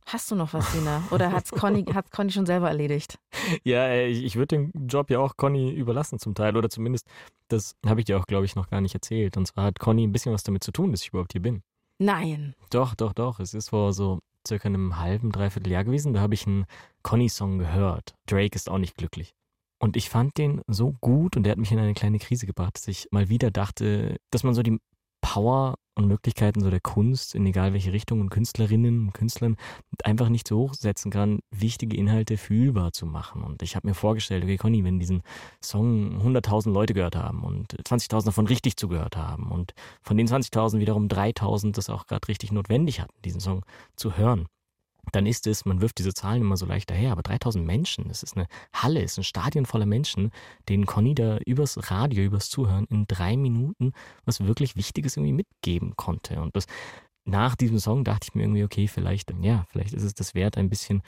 [0.07, 1.03] Hast du noch was, Sina?
[1.11, 3.18] Oder hat's Conny, hat Conny schon selber erledigt?
[3.62, 6.57] Ja, äh, ich, ich würde den Job ja auch Conny überlassen zum Teil.
[6.57, 7.07] Oder zumindest,
[7.49, 9.37] das habe ich dir auch, glaube ich, noch gar nicht erzählt.
[9.37, 11.62] Und zwar hat Conny ein bisschen was damit zu tun, dass ich überhaupt hier bin.
[11.98, 12.55] Nein.
[12.70, 13.40] Doch, doch, doch.
[13.40, 16.12] Es ist vor so circa einem halben, dreiviertel Jahr gewesen.
[16.12, 16.66] Da habe ich einen
[17.02, 18.14] Conny-Song gehört.
[18.26, 19.35] Drake ist auch nicht glücklich.
[19.78, 22.76] Und ich fand den so gut und der hat mich in eine kleine Krise gebracht,
[22.76, 24.78] dass ich mal wieder dachte, dass man so die
[25.20, 29.57] Power und Möglichkeiten so der Kunst in egal welche Richtung und Künstlerinnen und Künstlern
[30.05, 33.42] einfach nicht so hochsetzen kann, wichtige Inhalte fühlbar zu machen.
[33.42, 35.22] Und ich habe mir vorgestellt, okay, Conny, wenn diesen
[35.62, 40.78] Song 100.000 Leute gehört haben und 20.000 davon richtig zugehört haben und von den 20.000
[40.78, 43.64] wiederum 3.000 das auch gerade richtig notwendig hatten, diesen Song
[43.96, 44.46] zu hören,
[45.10, 48.22] dann ist es, man wirft diese Zahlen immer so leicht daher, aber 3000 Menschen, das
[48.22, 50.30] ist eine Halle, ist ein Stadion voller Menschen,
[50.68, 53.92] denen Conny da übers Radio, übers Zuhören in drei Minuten
[54.24, 56.40] was wirklich Wichtiges irgendwie mitgeben konnte.
[56.40, 56.66] Und das,
[57.24, 60.56] nach diesem Song dachte ich mir irgendwie, okay, vielleicht, ja, vielleicht ist es das wert,
[60.56, 61.02] ein bisschen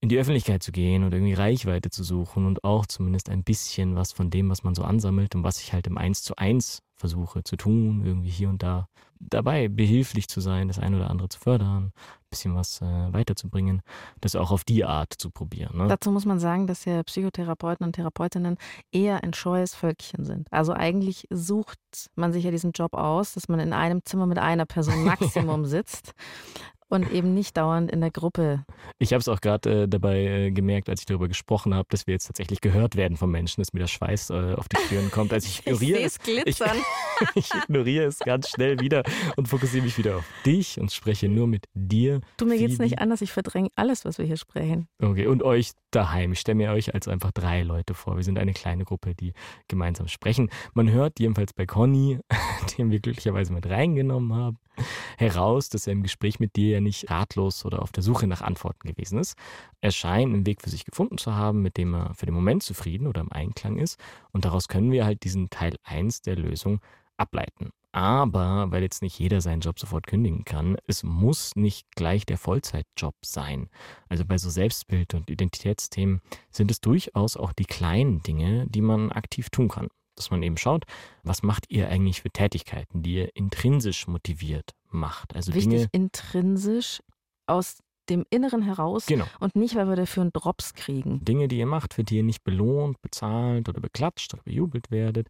[0.00, 3.94] in die Öffentlichkeit zu gehen oder irgendwie Reichweite zu suchen und auch zumindest ein bisschen
[3.94, 6.82] was von dem, was man so ansammelt und was ich halt im Eins zu eins
[7.02, 8.86] versuche zu tun, irgendwie hier und da
[9.18, 11.92] dabei behilflich zu sein, das eine oder andere zu fördern, ein
[12.30, 13.82] bisschen was äh, weiterzubringen,
[14.20, 15.76] das auch auf die Art zu probieren.
[15.76, 15.88] Ne?
[15.88, 18.56] Dazu muss man sagen, dass ja Psychotherapeuten und Therapeutinnen
[18.92, 20.46] eher ein scheues Völkchen sind.
[20.52, 21.78] Also eigentlich sucht
[22.14, 25.64] man sich ja diesen Job aus, dass man in einem Zimmer mit einer Person Maximum
[25.64, 26.14] sitzt
[26.92, 28.64] und eben nicht dauernd in der Gruppe.
[28.98, 32.06] Ich habe es auch gerade äh, dabei äh, gemerkt, als ich darüber gesprochen habe, dass
[32.06, 35.10] wir jetzt tatsächlich gehört werden von Menschen, dass mir der Schweiß äh, auf die Stirn
[35.10, 35.32] kommt.
[35.32, 36.18] Also ich ignoriere ich es.
[36.18, 36.76] Glitzern.
[37.34, 39.04] Ich, ich, ignoriere es ganz schnell wieder
[39.36, 42.20] und fokussiere mich wieder auf dich und spreche nur mit dir.
[42.36, 43.22] Du, mir geht es nicht anders.
[43.22, 44.86] Ich verdränge alles, was wir hier sprechen.
[45.00, 46.32] Okay, und euch daheim.
[46.32, 48.16] Ich stelle mir euch als einfach drei Leute vor.
[48.16, 49.32] Wir sind eine kleine Gruppe, die
[49.68, 50.50] gemeinsam sprechen.
[50.74, 52.18] Man hört jedenfalls bei Conny,
[52.78, 54.58] den wir glücklicherweise mit reingenommen haben,
[55.18, 58.42] heraus, dass er im Gespräch mit dir ja nicht ratlos oder auf der Suche nach
[58.42, 59.36] Antworten gewesen ist.
[59.80, 62.62] Er scheint einen Weg für sich gefunden zu haben, mit dem er für den Moment
[62.62, 63.98] zufrieden oder im Einklang ist.
[64.32, 66.80] Und daraus können wir halt diesen Teil 1 der Lösung
[67.16, 67.70] ableiten.
[67.92, 72.38] Aber weil jetzt nicht jeder seinen Job sofort kündigen kann, es muss nicht gleich der
[72.38, 73.68] Vollzeitjob sein.
[74.08, 79.12] Also bei so Selbstbild- und Identitätsthemen sind es durchaus auch die kleinen Dinge, die man
[79.12, 80.84] aktiv tun kann dass man eben schaut,
[81.22, 85.34] was macht ihr eigentlich für Tätigkeiten, die ihr intrinsisch motiviert macht.
[85.34, 87.02] Also Wichtig, Dinge, intrinsisch
[87.46, 87.78] aus
[88.08, 89.26] dem Inneren heraus Genau.
[89.38, 91.24] und nicht, weil wir dafür einen Drops kriegen.
[91.24, 95.28] Dinge, die ihr macht, für die ihr nicht belohnt, bezahlt oder beklatscht oder bejubelt werdet.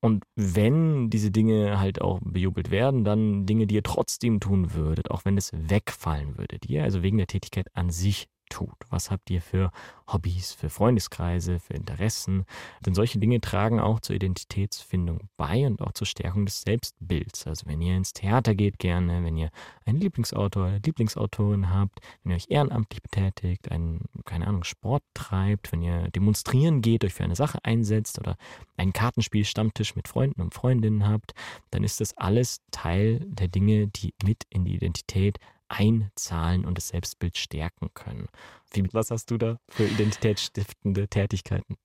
[0.00, 5.10] Und wenn diese Dinge halt auch bejubelt werden, dann Dinge, die ihr trotzdem tun würdet,
[5.10, 8.74] auch wenn es wegfallen würde, die ihr also wegen der Tätigkeit an sich tut.
[8.90, 9.70] Was habt ihr für
[10.06, 12.44] Hobbys, für Freundeskreise, für Interessen?
[12.84, 17.46] Denn solche Dinge tragen auch zur Identitätsfindung bei und auch zur Stärkung des Selbstbilds.
[17.46, 19.50] Also wenn ihr ins Theater geht gerne, wenn ihr
[19.86, 25.72] einen Lieblingsautor oder Lieblingsautorin habt, wenn ihr euch ehrenamtlich betätigt, einen, keine Ahnung, Sport treibt,
[25.72, 28.36] wenn ihr demonstrieren geht, euch für eine Sache einsetzt oder
[28.76, 31.32] einen Kartenspiel-Stammtisch mit Freunden und Freundinnen habt,
[31.70, 35.38] dann ist das alles Teil der Dinge, die mit in die Identität
[35.72, 38.28] einzahlen und das Selbstbild stärken können.
[38.72, 41.76] Wie, was hast du da für identitätsstiftende Tätigkeiten?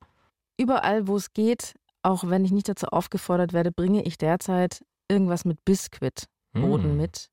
[0.60, 5.45] Überall, wo es geht, auch wenn ich nicht dazu aufgefordert werde, bringe ich derzeit irgendwas
[5.45, 6.97] mit Biskuit, Boden Hm.
[6.97, 7.28] mit.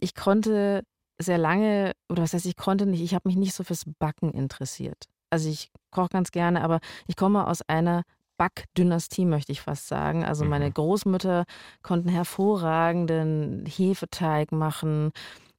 [0.00, 0.82] Ich konnte
[1.20, 4.32] sehr lange, oder was heißt, ich konnte nicht, ich habe mich nicht so fürs Backen
[4.32, 5.04] interessiert.
[5.30, 8.02] Also ich koche ganz gerne, aber ich komme aus einer
[8.38, 10.24] Backdynastie, möchte ich fast sagen.
[10.24, 10.74] Also meine Mhm.
[10.74, 11.44] Großmütter
[11.82, 15.12] konnten hervorragenden Hefeteig machen.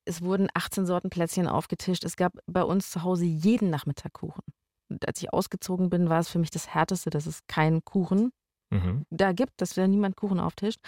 [0.05, 2.03] Es wurden 18 Sorten Plätzchen aufgetischt.
[2.03, 4.43] Es gab bei uns zu Hause jeden Nachmittag Kuchen.
[4.89, 8.31] Und als ich ausgezogen bin, war es für mich das Härteste, dass es keinen Kuchen
[8.71, 9.05] Mhm.
[9.11, 10.79] da gibt, dass wieder niemand Kuchen auftischt.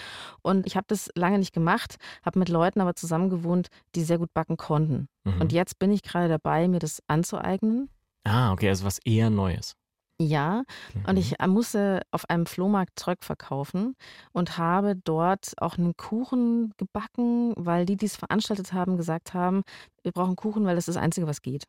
[0.42, 4.18] Und ich habe das lange nicht gemacht, habe mit Leuten aber zusammen gewohnt, die sehr
[4.18, 5.08] gut backen konnten.
[5.24, 5.42] Mhm.
[5.42, 7.90] Und jetzt bin ich gerade dabei, mir das anzueignen.
[8.24, 9.76] ah, okay, also was eher Neues.
[10.20, 10.64] Ja,
[11.06, 11.18] und Mhm.
[11.18, 13.96] ich äh, musste auf einem Flohmarkt Zeug verkaufen
[14.32, 19.64] und habe dort auch einen Kuchen gebacken, weil die, die es veranstaltet haben, gesagt haben,
[20.04, 21.66] wir brauchen Kuchen, weil das ist das Einzige, was geht.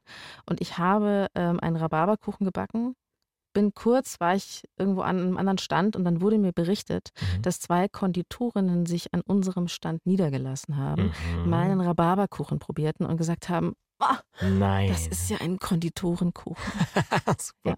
[0.49, 2.95] Und ich habe ähm, einen Rhabarberkuchen gebacken.
[3.55, 7.43] Bin kurz, war ich irgendwo an einem anderen Stand und dann wurde mir berichtet, Mhm.
[7.43, 11.11] dass zwei Konditorinnen sich an unserem Stand niedergelassen haben,
[11.45, 11.51] Mhm.
[11.51, 13.86] meinen Rhabarberkuchen probierten und gesagt haben, "Ah,
[14.41, 14.89] Nein.
[14.89, 16.57] das ist ja ein Konditorenkuchen.
[17.39, 17.77] Super.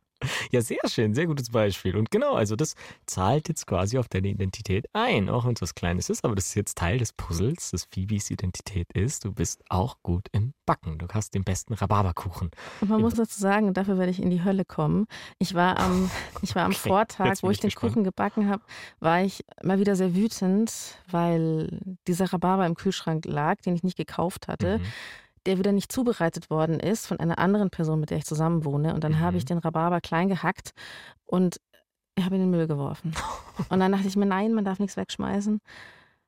[0.51, 0.61] Ja.
[0.61, 1.97] sehr schön, sehr gutes Beispiel.
[1.97, 2.75] Und genau, also das
[3.07, 6.47] zahlt jetzt quasi auf deine Identität ein, auch wenn es was Kleines ist, aber das
[6.47, 9.25] ist jetzt Teil des Puzzles, dass Phoebes Identität ist.
[9.25, 10.99] Du bist auch gut im Backen.
[10.99, 12.51] Du hast den besten Rhabarberkuchen.
[12.81, 13.05] Und man Ja.
[13.05, 15.07] muss dazu sagen, dafür werde ich in die Hölle kommen.
[15.39, 16.11] Ich war am,
[16.43, 17.93] ich war am Okay, Vortag, wo ich ich den gespannt.
[17.93, 18.65] Kuchen gebacken habe,
[18.99, 20.73] war ich mal wieder sehr wütend,
[21.09, 21.79] weil
[22.09, 24.79] dieser Rhabarber im Kühlschrank lag, den ich nicht gekauft hatte.
[24.79, 24.85] Mhm.
[25.49, 28.95] Der wieder nicht zubereitet worden ist von einer anderen Person, mit der ich zusammen wohne.
[28.95, 29.21] Und dann mhm.
[29.21, 30.73] habe ich den Rhabarber klein gehackt
[31.25, 31.59] und
[32.21, 33.15] habe ihn in den Müll geworfen.
[33.71, 35.61] und dann dachte ich mir, nein, man darf nichts wegschmeißen.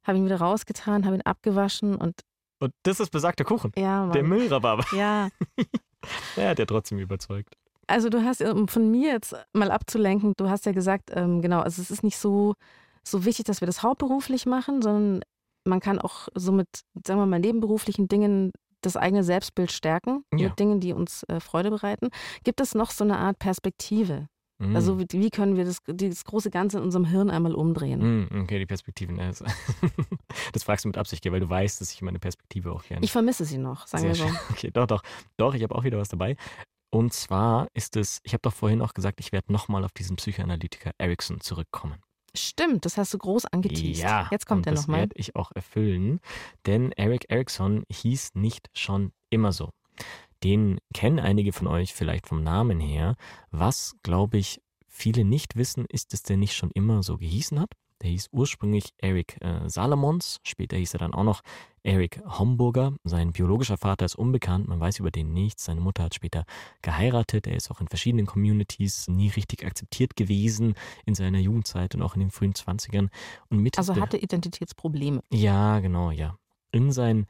[0.05, 2.23] Habe ihn wieder rausgetan, habe ihn abgewaschen und.
[2.61, 3.73] Und das ist besagter Kuchen.
[3.77, 4.13] Ja, Mann.
[4.13, 4.85] Der Müllrhabarber.
[4.97, 5.29] Ja.
[6.37, 7.55] ja, der trotzdem überzeugt.
[7.87, 11.61] Also du hast, um von mir jetzt mal abzulenken, du hast ja gesagt, ähm, genau,
[11.61, 12.55] also es ist nicht so,
[13.03, 15.23] so wichtig, dass wir das hauptberuflich machen, sondern
[15.65, 16.69] man kann auch so mit,
[17.07, 20.49] sagen wir mal, nebenberuflichen Dingen das eigene Selbstbild stärken, ja.
[20.49, 22.09] mit Dingen, die uns äh, Freude bereiten.
[22.45, 24.29] Gibt es noch so eine Art Perspektive?
[24.61, 24.77] Mhm.
[24.77, 28.29] Also wie, wie, können wir das, das große Ganze in unserem Hirn einmal umdrehen?
[28.31, 29.16] Mhm, okay, die Perspektiven.
[29.16, 29.33] Ne,
[30.53, 33.03] das fragst du mit Absicht, weil du weißt, dass ich meine Perspektive auch gerne.
[33.03, 34.29] Ich vermisse sie noch, sagen Sehr wir so.
[34.29, 34.37] Schön.
[34.51, 35.03] Okay, doch, doch.
[35.38, 36.37] Doch, ich habe auch wieder was dabei.
[36.93, 40.16] Und zwar ist es, ich habe doch vorhin auch gesagt, ich werde nochmal auf diesen
[40.16, 42.03] Psychoanalytiker Erickson zurückkommen.
[42.35, 44.03] Stimmt, das hast du groß angeteased.
[44.03, 45.01] Ja, jetzt kommt er nochmal.
[45.01, 46.21] Das werde ich auch erfüllen,
[46.66, 49.71] denn Eric Erickson hieß nicht schon immer so.
[50.43, 53.16] Den kennen einige von euch vielleicht vom Namen her.
[53.51, 57.73] Was, glaube ich, viele nicht wissen, ist, dass der nicht schon immer so gehießen hat.
[58.03, 61.43] Der hieß ursprünglich Eric äh, Salomons, später hieß er dann auch noch
[61.83, 62.95] Eric Homburger.
[63.05, 65.64] Sein biologischer Vater ist unbekannt, man weiß über den nichts.
[65.64, 66.45] Seine Mutter hat später
[66.83, 67.47] geheiratet.
[67.47, 70.75] Er ist auch in verschiedenen Communities nie richtig akzeptiert gewesen
[71.07, 73.09] in seiner Jugendzeit und auch in den frühen 20ern.
[73.49, 75.23] Und Mitte also hatte Identitätsprobleme.
[75.31, 76.37] Ja, genau, ja.
[76.73, 77.27] In seinen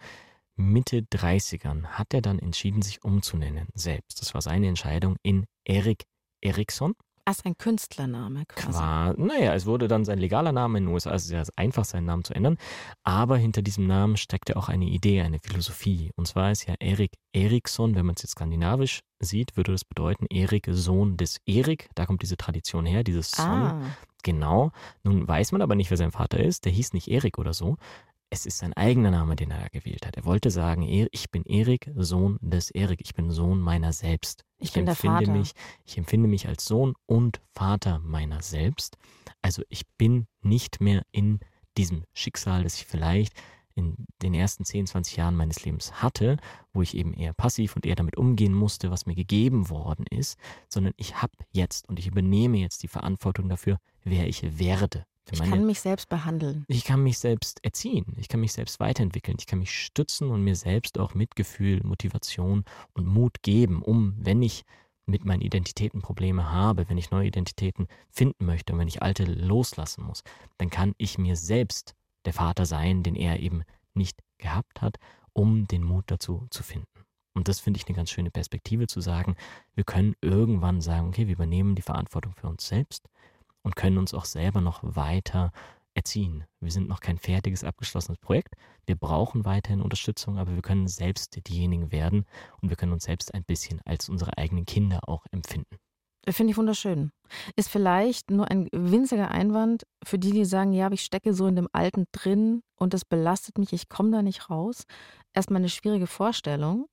[0.57, 4.21] Mitte 30ern hat er dann entschieden, sich umzunennen selbst.
[4.21, 6.05] Das war seine Entscheidung in Eric
[6.41, 6.95] Eriksson.
[7.31, 8.77] Als ein Künstlername quasi.
[8.77, 11.15] Qua, naja, es wurde dann sein legaler Name in den USA.
[11.15, 12.59] Es ist ja einfach, seinen Namen zu ändern.
[13.05, 16.11] Aber hinter diesem Namen steckte auch eine Idee, eine Philosophie.
[16.17, 20.27] Und zwar ist ja Erik Eriksson, wenn man es jetzt skandinavisch sieht, würde das bedeuten
[20.29, 21.89] Erik, Sohn des Erik.
[21.95, 23.47] Da kommt diese Tradition her, dieses Son.
[23.47, 23.81] Ah.
[24.25, 24.73] Genau.
[25.05, 26.65] Nun weiß man aber nicht, wer sein Vater ist.
[26.65, 27.77] Der hieß nicht Erik oder so,
[28.31, 30.17] es ist sein eigener Name, den er gewählt hat.
[30.17, 33.01] Er wollte sagen, ich bin Erik, Sohn des Erik.
[33.03, 34.45] Ich bin Sohn meiner selbst.
[34.59, 35.33] Ich, ich bin der Vater.
[35.33, 35.53] Mich,
[35.85, 38.97] ich empfinde mich als Sohn und Vater meiner selbst.
[39.43, 41.41] Also ich bin nicht mehr in
[41.77, 43.35] diesem Schicksal, das ich vielleicht
[43.75, 46.37] in den ersten 10, 20 Jahren meines Lebens hatte,
[46.73, 50.39] wo ich eben eher passiv und eher damit umgehen musste, was mir gegeben worden ist,
[50.69, 55.05] sondern ich habe jetzt und ich übernehme jetzt die Verantwortung dafür, wer ich werde.
[55.33, 56.65] Ich meine, kann mich selbst behandeln.
[56.69, 58.07] Ich kann mich selbst erziehen.
[58.17, 59.37] Ich kann mich selbst weiterentwickeln.
[59.39, 64.43] Ich kann mich stützen und mir selbst auch Mitgefühl, Motivation und Mut geben, um, wenn
[64.43, 64.65] ich
[65.07, 69.25] mit meinen Identitäten Probleme habe, wenn ich neue Identitäten finden möchte und wenn ich alte
[69.25, 70.23] loslassen muss,
[70.59, 73.63] dann kann ich mir selbst der Vater sein, den er eben
[73.95, 74.97] nicht gehabt hat,
[75.33, 76.87] um den Mut dazu zu finden.
[77.33, 79.37] Und das finde ich eine ganz schöne Perspektive zu sagen,
[79.75, 83.09] wir können irgendwann sagen, okay, wir übernehmen die Verantwortung für uns selbst
[83.63, 85.53] und können uns auch selber noch weiter
[85.95, 86.45] erziehen.
[86.61, 88.55] Wir sind noch kein fertiges, abgeschlossenes Projekt.
[88.87, 92.25] Wir brauchen weiterhin Unterstützung, aber wir können selbst diejenigen werden
[92.61, 95.77] und wir können uns selbst ein bisschen als unsere eigenen Kinder auch empfinden.
[96.29, 97.13] Finde ich wunderschön.
[97.57, 101.47] Ist vielleicht nur ein winziger Einwand für die, die sagen, ja, aber ich stecke so
[101.47, 104.85] in dem Alten drin und das belastet mich, ich komme da nicht raus.
[105.33, 106.89] Erstmal eine schwierige Vorstellung,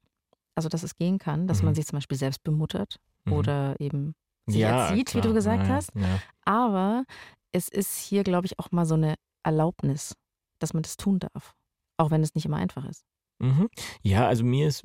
[0.56, 1.65] also dass es gehen kann, dass mhm.
[1.65, 3.34] man sich zum Beispiel selbst bemuttert mhm.
[3.34, 4.15] oder eben
[4.48, 5.24] sich ja, erzieht, klar.
[5.24, 5.92] wie du gesagt ja, hast.
[5.96, 6.20] Ja.
[6.46, 7.04] Aber
[7.52, 10.16] es ist hier, glaube ich, auch mal so eine Erlaubnis,
[10.60, 11.54] dass man das tun darf.
[11.98, 13.04] Auch wenn es nicht immer einfach ist.
[13.40, 13.70] Mhm.
[14.02, 14.84] Ja, also mir ist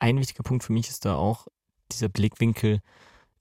[0.00, 1.46] ein wichtiger Punkt für mich ist da auch
[1.92, 2.80] dieser Blickwinkel,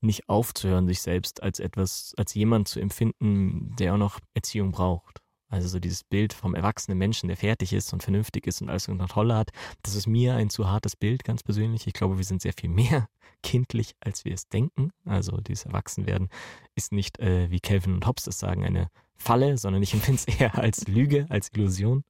[0.01, 5.19] nicht aufzuhören, sich selbst als etwas, als jemand zu empfinden, der auch noch Erziehung braucht.
[5.49, 8.87] Also so dieses Bild vom erwachsenen Menschen, der fertig ist und vernünftig ist und alles
[8.87, 9.49] unter Kontrolle hat,
[9.81, 11.87] das ist mir ein zu hartes Bild, ganz persönlich.
[11.87, 13.09] Ich glaube, wir sind sehr viel mehr
[13.43, 14.91] kindlich, als wir es denken.
[15.05, 16.29] Also dieses Erwachsenwerden
[16.75, 20.39] ist nicht, äh, wie Calvin und Hobbes das sagen, eine Falle, sondern ich empfinde es
[20.39, 22.03] eher als Lüge, als Illusion.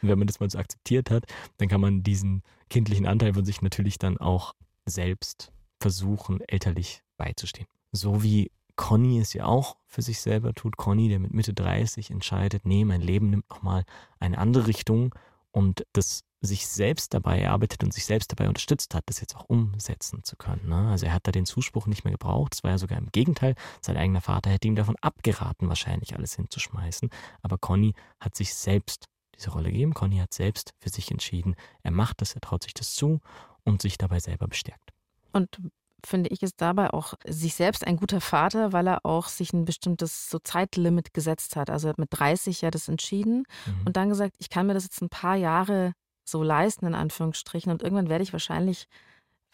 [0.00, 1.24] Und wenn man das mal so akzeptiert hat,
[1.58, 4.54] dann kann man diesen kindlichen Anteil von sich natürlich dann auch
[4.86, 7.66] selbst versuchen, elterlich beizustehen.
[7.92, 10.78] So wie Conny es ja auch für sich selber tut.
[10.78, 13.84] Conny, der mit Mitte 30 entscheidet, nee, mein Leben nimmt nochmal
[14.18, 15.14] eine andere Richtung
[15.50, 19.44] und das sich selbst dabei erarbeitet und sich selbst dabei unterstützt hat, das jetzt auch
[19.50, 20.66] umsetzen zu können.
[20.66, 20.88] Ne?
[20.88, 22.54] Also er hat da den Zuspruch nicht mehr gebraucht.
[22.54, 23.54] Es war ja sogar im Gegenteil.
[23.82, 27.10] Sein eigener Vater hätte ihm davon abgeraten, wahrscheinlich alles hinzuschmeißen.
[27.42, 29.92] Aber Conny hat sich selbst diese Rolle gegeben.
[29.92, 31.54] Conny hat selbst für sich entschieden.
[31.82, 33.20] Er macht das, er traut sich das zu
[33.62, 34.94] und sich dabei selber bestärkt.
[35.32, 35.60] Und
[36.06, 39.64] finde ich, ist dabei auch sich selbst ein guter Vater, weil er auch sich ein
[39.64, 41.70] bestimmtes so Zeitlimit gesetzt hat.
[41.70, 43.86] Also er hat mit 30 ja das entschieden mhm.
[43.86, 45.92] und dann gesagt, ich kann mir das jetzt ein paar Jahre
[46.24, 47.70] so leisten, in Anführungsstrichen.
[47.72, 48.86] Und irgendwann werde ich wahrscheinlich,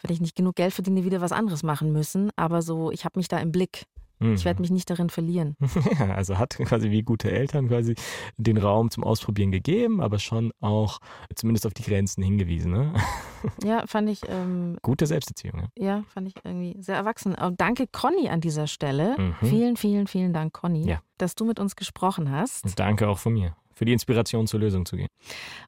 [0.01, 2.29] wenn ich nicht genug Geld verdiene, wieder was anderes machen müssen.
[2.35, 3.85] Aber so, ich habe mich da im Blick.
[4.19, 4.33] Mhm.
[4.33, 5.55] Ich werde mich nicht darin verlieren.
[5.99, 7.95] Ja, also hat quasi wie gute Eltern quasi
[8.37, 10.99] den Raum zum Ausprobieren gegeben, aber schon auch
[11.35, 12.71] zumindest auf die Grenzen hingewiesen.
[12.71, 12.93] Ne?
[13.63, 15.69] Ja, fand ich, ähm, Gute Selbsterziehung.
[15.75, 15.85] Ja.
[15.97, 17.35] ja, fand ich irgendwie sehr erwachsen.
[17.35, 19.15] Aber danke, Conny, an dieser Stelle.
[19.17, 19.35] Mhm.
[19.47, 21.01] Vielen, vielen, vielen Dank, Conny, Ja.
[21.17, 22.65] dass du mit uns gesprochen hast.
[22.65, 25.07] Und danke auch von mir für die Inspiration zur Lösung zu gehen.